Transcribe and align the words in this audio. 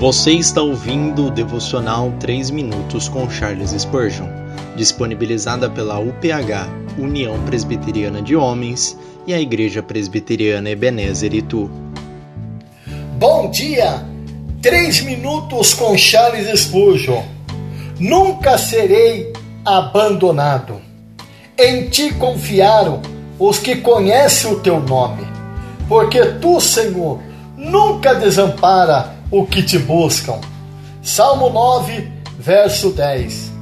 Você 0.00 0.32
está 0.32 0.62
ouvindo 0.62 1.26
o 1.26 1.30
devocional 1.30 2.10
3 2.18 2.48
minutos 2.48 3.06
com 3.06 3.28
Charles 3.28 3.72
Spurgeon, 3.72 4.28
disponibilizada 4.74 5.68
pela 5.68 5.98
UPH, 5.98 6.70
União 6.98 7.38
Presbiteriana 7.44 8.22
de 8.22 8.34
Homens, 8.34 8.96
e 9.26 9.34
a 9.34 9.38
Igreja 9.38 9.82
Presbiteriana 9.82 10.70
Ebenezer 10.70 11.34
Itu. 11.34 11.70
Bom 13.18 13.50
dia! 13.50 14.02
3 14.62 15.02
minutos 15.02 15.74
com 15.74 15.94
Charles 15.98 16.48
Spurgeon. 16.58 17.22
Nunca 17.98 18.56
serei 18.56 19.30
abandonado. 19.66 20.80
Em 21.58 21.90
ti 21.90 22.10
confiaram 22.14 23.02
os 23.38 23.58
que 23.58 23.76
conhecem 23.76 24.50
o 24.50 24.60
teu 24.60 24.80
nome, 24.80 25.26
porque 25.86 26.24
tu, 26.40 26.58
Senhor, 26.58 27.20
nunca 27.54 28.14
desampara 28.14 29.19
o 29.30 29.46
que 29.46 29.62
te 29.62 29.78
buscam. 29.78 30.40
Salmo 31.02 31.50
9, 31.50 32.10
verso 32.38 32.90
10. 32.90 33.52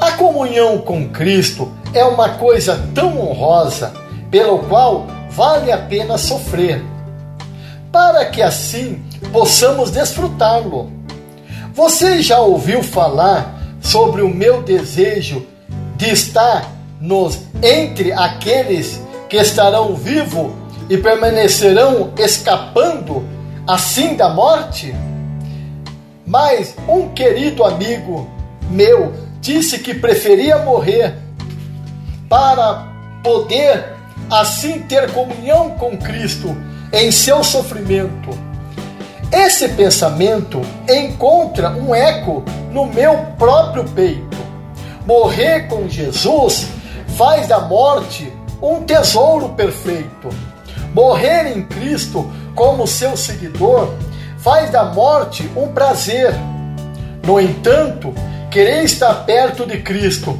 A 0.00 0.12
comunhão 0.12 0.78
com 0.78 1.08
Cristo 1.10 1.70
é 1.92 2.04
uma 2.04 2.30
coisa 2.30 2.88
tão 2.94 3.20
honrosa, 3.20 3.92
pelo 4.30 4.60
qual 4.60 5.06
vale 5.30 5.70
a 5.70 5.78
pena 5.78 6.16
sofrer, 6.16 6.82
para 7.92 8.24
que 8.26 8.40
assim 8.40 9.02
possamos 9.32 9.90
desfrutá-lo. 9.90 10.90
Você 11.74 12.22
já 12.22 12.40
ouviu 12.40 12.82
falar 12.82 13.60
sobre 13.80 14.22
o 14.22 14.28
meu 14.28 14.62
desejo 14.62 15.46
de 15.96 16.10
estar 16.10 16.66
nos 17.00 17.38
entre 17.62 18.12
aqueles 18.12 19.00
que 19.28 19.36
estarão 19.36 19.94
vivos 19.94 20.52
e 20.88 20.96
permanecerão 20.96 22.12
escapando 22.18 23.22
assim 23.66 24.16
da 24.16 24.28
morte? 24.30 24.94
Mas 26.30 26.76
um 26.88 27.08
querido 27.08 27.64
amigo 27.64 28.30
meu 28.70 29.12
disse 29.40 29.80
que 29.80 29.92
preferia 29.92 30.58
morrer 30.58 31.16
para 32.28 32.86
poder 33.20 33.96
assim 34.30 34.78
ter 34.82 35.10
comunhão 35.10 35.70
com 35.70 35.98
Cristo 35.98 36.56
em 36.92 37.10
seu 37.10 37.42
sofrimento. 37.42 38.30
Esse 39.32 39.70
pensamento 39.70 40.62
encontra 40.88 41.70
um 41.70 41.92
eco 41.92 42.44
no 42.70 42.86
meu 42.86 43.26
próprio 43.36 43.82
peito. 43.82 44.38
Morrer 45.04 45.66
com 45.66 45.88
Jesus 45.88 46.68
faz 47.16 47.48
da 47.48 47.58
morte 47.58 48.32
um 48.62 48.84
tesouro 48.84 49.48
perfeito. 49.48 50.28
Morrer 50.94 51.56
em 51.56 51.64
Cristo 51.64 52.30
como 52.54 52.86
seu 52.86 53.16
seguidor 53.16 53.92
faz 54.42 54.70
da 54.70 54.84
morte 54.84 55.48
um 55.56 55.68
prazer. 55.68 56.34
No 57.24 57.40
entanto, 57.40 58.14
querer 58.50 58.84
estar 58.84 59.14
perto 59.24 59.66
de 59.66 59.80
Cristo 59.80 60.38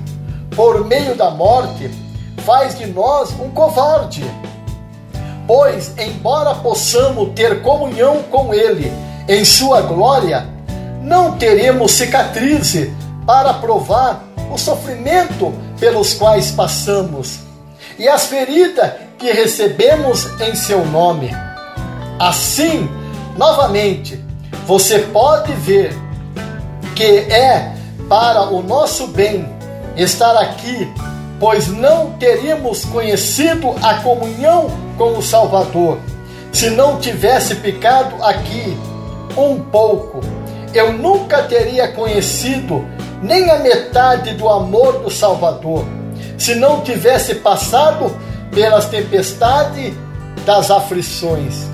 por 0.56 0.84
meio 0.86 1.14
da 1.14 1.30
morte 1.30 1.90
faz 2.44 2.78
de 2.78 2.86
nós 2.86 3.30
um 3.38 3.50
covarde. 3.50 4.24
Pois, 5.46 5.92
embora 5.98 6.54
possamos 6.54 7.32
ter 7.34 7.60
comunhão 7.62 8.22
com 8.30 8.54
Ele 8.54 8.92
em 9.28 9.44
Sua 9.44 9.82
glória, 9.82 10.46
não 11.02 11.36
teremos 11.36 11.92
cicatriz 11.92 12.88
para 13.26 13.54
provar 13.54 14.24
o 14.52 14.56
sofrimento 14.56 15.52
pelos 15.78 16.14
quais 16.14 16.50
passamos 16.50 17.40
e 17.98 18.08
as 18.08 18.26
feridas 18.26 18.92
que 19.18 19.30
recebemos 19.30 20.26
em 20.40 20.54
Seu 20.54 20.84
nome. 20.86 21.30
Assim, 22.18 22.88
novamente, 23.36 24.22
você 24.66 24.98
pode 24.98 25.52
ver 25.52 25.94
que 26.94 27.04
é 27.32 27.74
para 28.08 28.44
o 28.50 28.62
nosso 28.62 29.06
bem 29.08 29.48
estar 29.96 30.36
aqui, 30.36 30.92
pois 31.38 31.68
não 31.68 32.12
teríamos 32.12 32.84
conhecido 32.84 33.74
a 33.82 33.94
comunhão 33.94 34.70
com 34.98 35.16
o 35.16 35.22
Salvador 35.22 35.98
se 36.52 36.70
não 36.70 36.98
tivesse 36.98 37.54
ficado 37.56 38.22
aqui 38.24 38.76
um 39.36 39.60
pouco. 39.60 40.20
Eu 40.74 40.92
nunca 40.92 41.42
teria 41.44 41.88
conhecido 41.88 42.84
nem 43.22 43.50
a 43.50 43.58
metade 43.58 44.34
do 44.34 44.48
amor 44.48 45.00
do 45.00 45.10
Salvador 45.10 45.84
se 46.38 46.54
não 46.54 46.80
tivesse 46.80 47.36
passado 47.36 48.14
pelas 48.50 48.86
tempestades 48.86 49.94
das 50.44 50.70
aflições. 50.70 51.68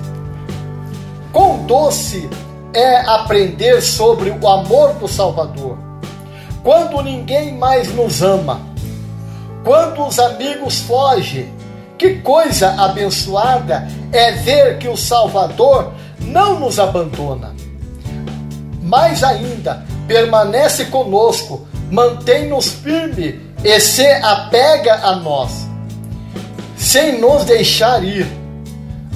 Quão 1.31 1.65
doce 1.65 2.29
é 2.73 2.97
aprender 2.97 3.81
sobre 3.81 4.29
o 4.29 4.47
amor 4.47 4.93
do 4.93 5.07
Salvador. 5.07 5.77
Quando 6.63 7.01
ninguém 7.01 7.57
mais 7.57 7.93
nos 7.93 8.21
ama, 8.21 8.61
quando 9.63 10.05
os 10.05 10.19
amigos 10.19 10.79
fogem, 10.81 11.51
que 11.97 12.15
coisa 12.15 12.69
abençoada 12.81 13.87
é 14.11 14.31
ver 14.33 14.77
que 14.77 14.87
o 14.87 14.95
Salvador 14.95 15.91
não 16.19 16.59
nos 16.59 16.79
abandona. 16.79 17.55
Mais 18.83 19.23
ainda, 19.23 19.83
permanece 20.07 20.85
conosco, 20.85 21.67
mantém-nos 21.91 22.69
firme 22.69 23.41
e 23.63 23.79
se 23.79 24.05
apega 24.05 24.95
a 24.95 25.15
nós, 25.15 25.67
sem 26.77 27.19
nos 27.19 27.43
deixar 27.45 28.03
ir. 28.03 28.27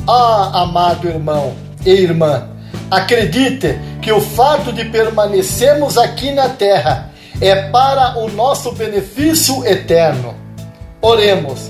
Ah, 0.08 0.62
amado 0.64 1.08
irmão, 1.08 1.54
e 1.86 1.92
irmã, 1.92 2.50
acredite 2.90 3.80
que 4.02 4.12
o 4.12 4.20
fato 4.20 4.72
de 4.74 4.86
permanecermos 4.86 5.98
aqui 5.98 6.32
na 6.32 6.50
terra 6.50 7.10
é 7.40 7.70
para 7.70 8.18
o 8.20 8.30
nosso 8.30 8.72
benefício 8.74 9.66
eterno. 9.66 10.36
Oremos. 11.02 11.70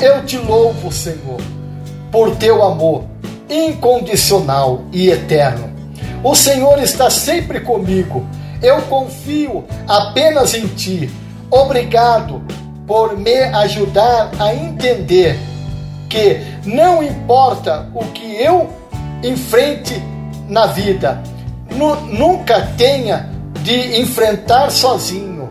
Eu 0.00 0.24
te 0.24 0.36
louvo, 0.36 0.90
Senhor, 0.90 1.40
por 2.10 2.36
teu 2.36 2.62
amor 2.62 3.04
incondicional 3.50 4.84
e 4.92 5.08
eterno. 5.08 5.70
O 6.22 6.34
Senhor 6.34 6.78
está 6.78 7.10
sempre 7.10 7.60
comigo. 7.60 8.26
Eu 8.62 8.80
confio 8.82 9.64
apenas 9.88 10.54
em 10.54 10.66
ti. 10.68 11.10
Obrigado 11.50 12.42
por 12.86 13.16
me 13.16 13.42
ajudar 13.42 14.30
a 14.38 14.54
entender 14.54 15.38
que 16.08 16.40
não 16.64 17.02
importa 17.02 17.88
o 17.94 18.04
que 18.06 18.34
eu 18.36 18.68
enfrente 19.22 20.00
na 20.48 20.66
vida. 20.66 21.22
Nunca 22.10 22.60
tenha 22.76 23.30
de 23.62 24.00
enfrentar 24.00 24.70
sozinho. 24.70 25.48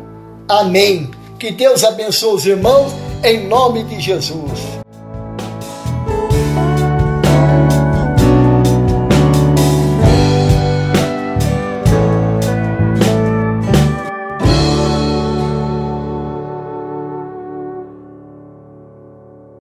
Amém. 0.47 1.09
Que 1.37 1.51
Deus 1.51 1.83
abençoe 1.83 2.33
os 2.33 2.45
irmãos 2.45 2.91
em 3.23 3.47
nome 3.47 3.83
de 3.83 3.99
Jesus. 3.99 4.78